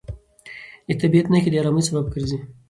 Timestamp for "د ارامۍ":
1.51-1.83